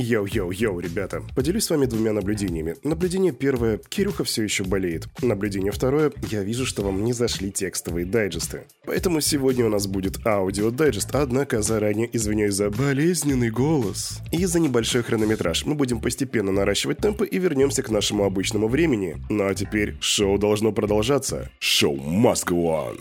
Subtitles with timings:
[0.00, 1.22] Йоу-йоу-йоу, ребята.
[1.36, 2.76] Поделюсь с вами двумя наблюдениями.
[2.84, 3.78] Наблюдение первое.
[3.88, 5.06] Кирюха все еще болеет.
[5.22, 6.12] Наблюдение второе.
[6.30, 8.62] Я вижу, что вам не зашли текстовые дайджесты.
[8.86, 14.20] Поэтому сегодня у нас будет аудио-дайджест, однако заранее извиняюсь за болезненный голос.
[14.32, 15.66] И за небольшой хронометраж.
[15.66, 19.16] Мы будем постепенно наращивать темпы и вернемся к нашему обычному времени.
[19.28, 21.50] Ну а теперь шоу должно продолжаться.
[21.58, 22.96] Show must go.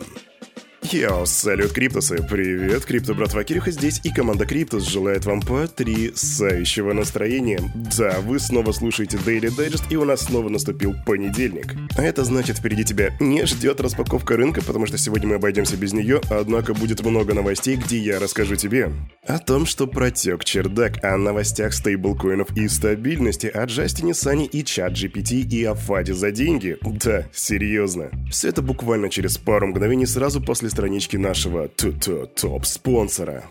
[0.91, 2.17] Йоу, салют, Криптусы!
[2.27, 7.59] Привет, Крипто братва Кирюха здесь, и команда Криптус желает вам потрясающего настроения.
[7.95, 11.75] Да, вы снова слушаете Daily Digest, и у нас снова наступил понедельник.
[11.95, 15.93] А это значит, впереди тебя не ждет распаковка рынка, потому что сегодня мы обойдемся без
[15.93, 18.91] нее, однако будет много новостей, где я расскажу тебе
[19.27, 24.93] о том, что протек чердак, о новостях стейблкоинов и стабильности, о Джастине Сани и чат
[24.93, 26.77] GPT и о Фаде за деньги.
[26.81, 28.09] Да, серьезно.
[28.31, 33.43] Все это буквально через пару мгновений сразу после странички нашего топ-спонсора.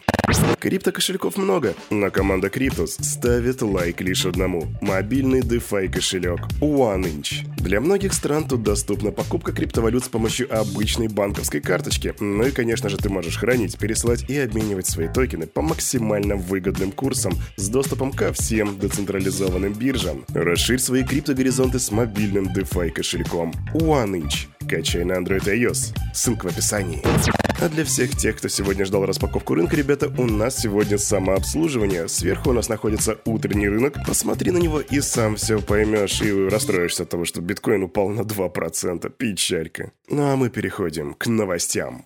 [0.61, 7.47] Крипто-кошельков много, но команда Криптус ставит лайк лишь одному– мобильный DeFi кошелек OneInch.
[7.57, 12.15] Для многих стран тут доступна покупка криптовалют с помощью обычной банковской карточки.
[12.21, 16.93] Ну и, конечно же, ты можешь хранить, пересылать и обменивать свои токены по максимально выгодным
[16.93, 20.25] курсам с доступом ко всем децентрализованным биржам.
[20.35, 24.49] Расширь свои криптогоризонты с мобильным DeFi кошельком OneInch.
[24.69, 25.95] Качай на Android и iOS.
[26.13, 27.03] Ссылка в описании.
[27.61, 32.07] А для всех тех, кто сегодня ждал распаковку рынка, ребята, у нас сегодня самообслуживание.
[32.07, 33.97] Сверху у нас находится утренний рынок.
[34.07, 36.23] Посмотри на него и сам все поймешь.
[36.23, 39.11] И расстроишься от того, что биткоин упал на 2%.
[39.11, 39.91] Печалька.
[40.09, 42.05] Ну а мы переходим к новостям.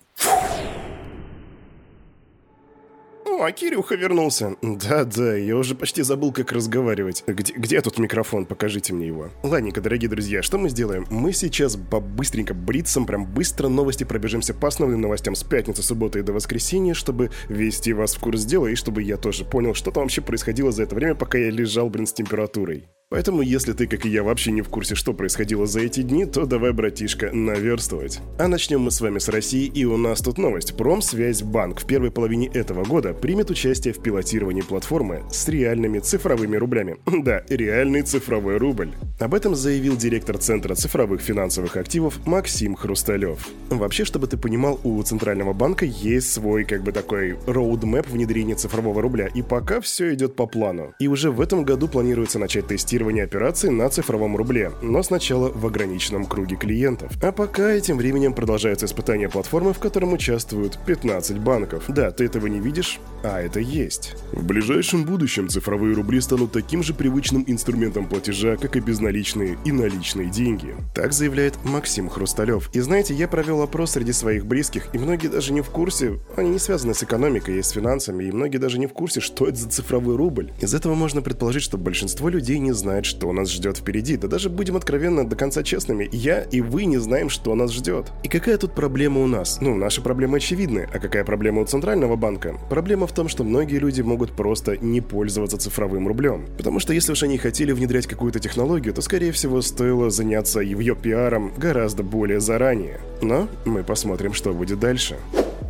[3.45, 4.55] А Кирюха вернулся.
[4.61, 7.25] Да-да, я уже почти забыл, как разговаривать.
[7.27, 8.45] Где, где тут микрофон?
[8.45, 9.31] Покажите мне его.
[9.43, 11.05] Ладненько, дорогие друзья, что мы сделаем?
[11.09, 16.21] Мы сейчас по-быстренько бритцем, прям быстро новости пробежимся по основным новостям с пятницы, субботы и
[16.21, 20.03] до воскресенья, чтобы ввести вас в курс дела и чтобы я тоже понял, что там
[20.03, 22.87] вообще происходило за это время, пока я лежал, блин, с температурой.
[23.13, 26.25] Поэтому, если ты, как и я, вообще не в курсе, что происходило за эти дни,
[26.25, 28.21] то давай, братишка, наверстывать.
[28.39, 30.75] А начнем мы с вами с России, и у нас тут новость.
[30.75, 36.97] Промсвязьбанк в первой половине этого года примет участие в пилотировании платформы с реальными цифровыми рублями.
[37.23, 38.89] Да, реальный цифровой рубль.
[39.19, 43.47] Об этом заявил директор Центра цифровых финансовых активов Максим Хрусталев.
[43.69, 49.03] Вообще, чтобы ты понимал, у Центрального банка есть свой, как бы такой, роудмэп внедрения цифрового
[49.03, 50.95] рубля, и пока все идет по плану.
[50.99, 55.51] И уже в этом году планируется начать тестирование тестирования операций на цифровом рубле, но сначала
[55.53, 57.11] в ограниченном круге клиентов.
[57.21, 61.83] А пока этим временем продолжаются испытания платформы, в котором участвуют 15 банков.
[61.89, 64.15] Да, ты этого не видишь, а это есть.
[64.31, 69.71] В ближайшем будущем цифровые рубли станут таким же привычным инструментом платежа, как и безналичные и
[69.71, 70.75] наличные деньги.
[70.95, 72.69] Так заявляет Максим Хрусталев.
[72.73, 76.51] И знаете, я провел опрос среди своих близких, и многие даже не в курсе, они
[76.51, 79.57] не связаны с экономикой и с финансами, и многие даже не в курсе, что это
[79.57, 80.51] за цифровой рубль.
[80.61, 84.17] Из этого можно предположить, что большинство людей не знает, что нас ждет впереди.
[84.17, 88.11] Да даже будем откровенно до конца честными, я и вы не знаем, что нас ждет.
[88.23, 89.59] И какая тут проблема у нас?
[89.61, 90.87] Ну, наши проблемы очевидны.
[90.93, 92.57] А какая проблема у Центрального банка?
[92.69, 96.45] Проблема в том, что многие люди могут просто не пользоваться цифровым рублем.
[96.57, 100.95] Потому что если уж они хотели внедрять какую-то технологию, то, скорее всего, стоило заняться ее
[100.95, 102.99] пиаром гораздо более заранее.
[103.21, 105.17] Но мы посмотрим, что будет дальше.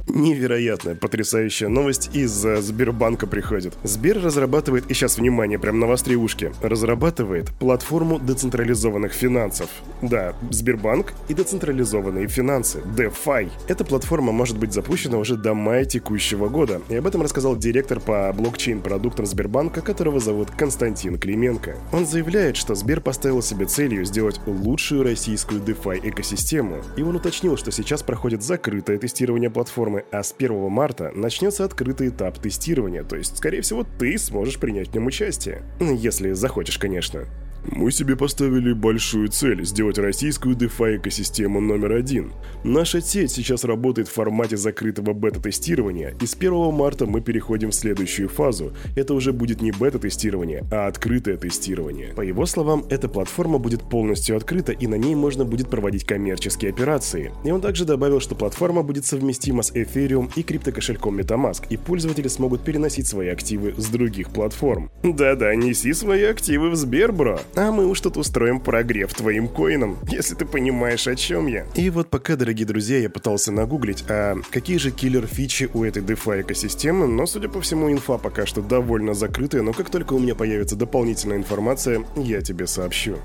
[0.07, 3.73] Невероятная, потрясающая новость из Сбербанка приходит.
[3.83, 9.69] Сбер разрабатывает, и сейчас внимание, прям на востре ушки, разрабатывает платформу децентрализованных финансов.
[10.01, 13.49] Да, Сбербанк и децентрализованные финансы, DeFi.
[13.67, 17.99] Эта платформа может быть запущена уже до мая текущего года, и об этом рассказал директор
[18.01, 21.77] по блокчейн-продуктам Сбербанка, которого зовут Константин Клименко.
[21.93, 27.55] Он заявляет, что Сбер поставил себе целью сделать лучшую российскую DeFi экосистему, и он уточнил,
[27.55, 33.03] что сейчас проходит закрытое тестирование платформы платформы, а с 1 марта начнется открытый этап тестирования,
[33.03, 35.63] то есть, скорее всего, ты сможешь принять в нем участие.
[35.79, 37.25] Если захочешь, конечно.
[37.65, 42.33] Мы себе поставили большую цель– сделать российскую DeFi экосистему номер один.
[42.63, 47.75] Наша сеть сейчас работает в формате закрытого бета-тестирования, и с 1 марта мы переходим в
[47.75, 48.73] следующую фазу.
[48.95, 52.13] Это уже будет не бета-тестирование, а открытое тестирование.
[52.15, 56.71] По его словам, эта платформа будет полностью открыта, и на ней можно будет проводить коммерческие
[56.71, 57.31] операции.
[57.45, 62.27] И он также добавил, что платформа будет совместима с Ethereum и криптокошельком MetaMask, и пользователи
[62.27, 64.91] смогут переносить свои активы с других платформ.
[65.03, 67.39] Да-да, неси свои активы в Сбер, бро.
[67.55, 71.67] А мы уж тут устроим прогрев твоим коинам, если ты понимаешь, о чем я.
[71.75, 76.41] И вот пока, дорогие друзья, я пытался нагуглить, а какие же киллер-фичи у этой DeFi
[76.41, 80.33] экосистемы, но, судя по всему, инфа пока что довольно закрытая, но как только у меня
[80.33, 83.17] появится дополнительная информация, я тебе сообщу.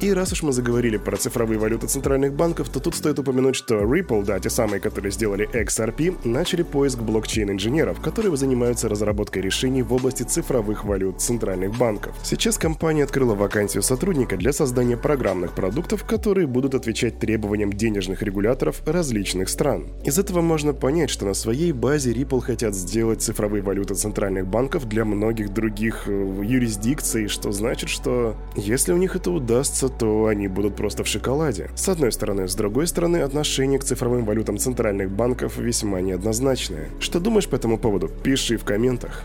[0.00, 3.76] И раз уж мы заговорили про цифровые валюты центральных банков, то тут стоит упомянуть, что
[3.76, 9.92] Ripple, да, те самые, которые сделали XRP, начали поиск блокчейн-инженеров, которые занимаются разработкой решений в
[9.94, 12.14] области цифровых валют центральных банков.
[12.22, 18.82] Сейчас компания открыла вакансию сотрудника для создания программных продуктов, которые будут отвечать требованиям денежных регуляторов
[18.86, 19.86] различных стран.
[20.04, 24.86] Из этого можно понять, что на своей базе Ripple хотят сделать цифровые валюты центральных банков
[24.88, 30.48] для многих других э, юрисдикций, что значит, что если у них это удастся, то они
[30.48, 31.70] будут просто в шоколаде.
[31.74, 32.48] С одной стороны.
[32.48, 36.88] С другой стороны, отношение к цифровым валютам центральных банков весьма неоднозначное.
[37.00, 38.08] Что думаешь по этому поводу?
[38.08, 39.24] Пиши в комментах.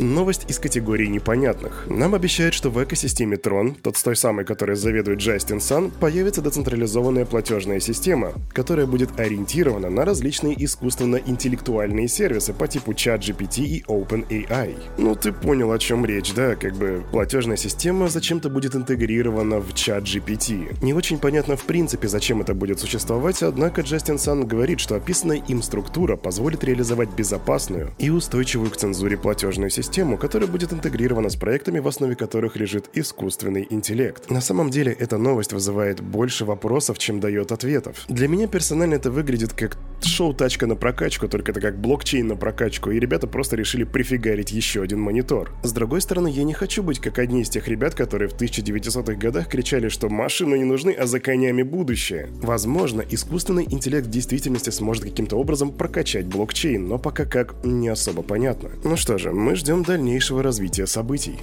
[0.00, 1.84] Новость из категории непонятных.
[1.86, 6.40] Нам обещают, что в экосистеме Tron, тот с той самой, которой заведует Джастин Сан, появится
[6.40, 14.74] децентрализованная платежная система, которая будет ориентирована на различные искусственно-интеллектуальные сервисы по типу ChatGPT и OpenAI.
[14.96, 16.56] Ну ты понял, о чем речь, да?
[16.56, 20.82] Как бы платежная система зачем-то будет интегрирована в ChatGPT.
[20.82, 25.42] Не очень понятно в принципе, зачем это будет существовать, однако Джастин Сан говорит, что описанная
[25.46, 31.30] им структура позволит реализовать безопасную и устойчивую к цензуре платежную систему систему, которая будет интегрирована
[31.30, 34.30] с проектами, в основе которых лежит искусственный интеллект.
[34.30, 38.04] На самом деле, эта новость вызывает больше вопросов, чем дает ответов.
[38.08, 42.92] Для меня персонально это выглядит как шоу-тачка на прокачку, только это как блокчейн на прокачку,
[42.92, 45.50] и ребята просто решили прифигарить еще один монитор.
[45.64, 49.14] С другой стороны, я не хочу быть как одни из тех ребят, которые в 1900-х
[49.14, 52.28] годах кричали, что машины не нужны, а за конями будущее.
[52.42, 58.22] Возможно, искусственный интеллект в действительности сможет каким-то образом прокачать блокчейн, но пока как не особо
[58.22, 58.70] понятно.
[58.84, 61.38] Ну что же, мы ждем дальнейшего развития событий.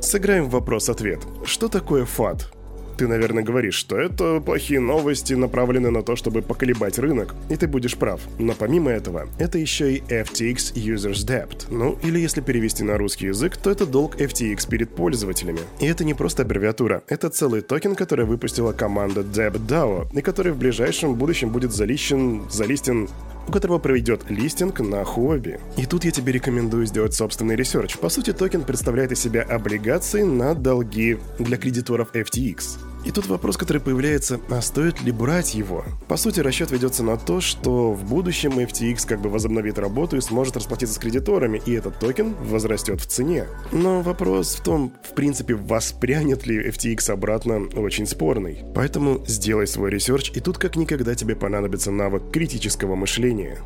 [0.00, 1.20] Сыграем вопрос-ответ.
[1.44, 2.52] Что такое FUD?
[2.98, 7.68] Ты, наверное, говоришь, что это плохие новости, направлены на то, чтобы поколебать рынок, и ты
[7.68, 8.20] будешь прав.
[8.40, 11.66] Но помимо этого, это еще и FTX Users Debt.
[11.70, 15.60] Ну, или если перевести на русский язык, то это долг FTX перед пользователями.
[15.78, 20.58] И это не просто аббревиатура, это целый токен, который выпустила команда DebtDAO, и который в
[20.58, 23.08] ближайшем будущем будет залищен, залистен
[23.48, 25.60] у которого проведет листинг на Huobi.
[25.76, 27.96] И тут я тебе рекомендую сделать собственный research.
[27.96, 32.87] По сути, токен представляет из себя облигации на долги для кредиторов FTX.
[33.04, 35.84] И тут вопрос, который появляется, а стоит ли брать его?
[36.08, 40.20] По сути, расчет ведется на то, что в будущем FTX как бы возобновит работу и
[40.20, 43.46] сможет расплатиться с кредиторами, и этот токен возрастет в цене.
[43.72, 48.64] Но вопрос в том, в принципе, воспрянет ли FTX обратно, очень спорный.
[48.74, 53.58] Поэтому сделай свой research, и тут как никогда тебе понадобится навык критического мышления.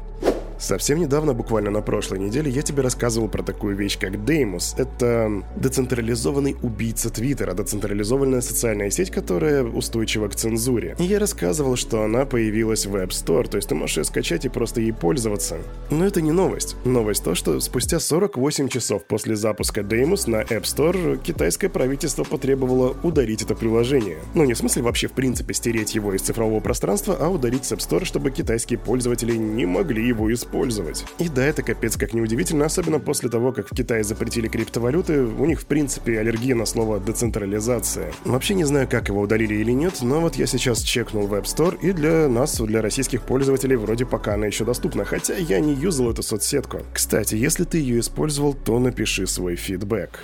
[0.62, 4.76] Совсем недавно, буквально на прошлой неделе, я тебе рассказывал про такую вещь, как Damus.
[4.78, 10.94] Это децентрализованный убийца Твиттера, децентрализованная социальная сеть, которая устойчива к цензуре.
[11.00, 14.44] И я рассказывал, что она появилась в App Store, то есть ты можешь ее скачать
[14.44, 15.58] и просто ей пользоваться.
[15.90, 16.76] Но это не новость.
[16.84, 22.96] Новость то, что спустя 48 часов после запуска Деймус на App Store китайское правительство потребовало
[23.02, 24.18] ударить это приложение.
[24.34, 27.72] Ну, не в смысле вообще в принципе стереть его из цифрового пространства, а ударить с
[27.72, 31.04] App Store, чтобы китайские пользователи не могли его использовать использовать.
[31.18, 35.46] И да, это капец как неудивительно, особенно после того, как в Китае запретили криптовалюты, у
[35.46, 38.12] них в принципе аллергия на слово децентрализация.
[38.24, 41.44] Вообще не знаю, как его удалили или нет, но вот я сейчас чекнул в App
[41.44, 45.72] Store, и для нас, для российских пользователей, вроде пока она еще доступна, хотя я не
[45.72, 46.80] юзал эту соцсетку.
[46.92, 50.20] Кстати, если ты ее использовал, то напиши свой фидбэк.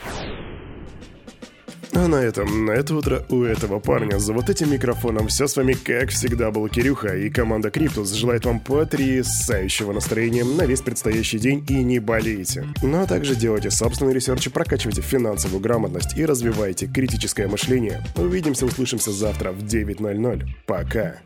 [1.94, 5.56] А на этом, на это утро у этого парня за вот этим микрофоном все с
[5.56, 11.38] вами, как всегда, был Кирюха, и команда Криптус желает вам потрясающего настроения на весь предстоящий
[11.38, 12.67] день и не болейте.
[12.82, 18.04] Ну а также делайте собственный research, прокачивайте финансовую грамотность и развивайте критическое мышление.
[18.16, 20.47] Увидимся, услышимся завтра в 9.00.
[20.66, 21.16] Пока.